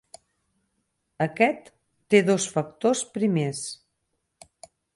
[1.25, 1.69] Aquest
[2.15, 3.63] té dos factors primers.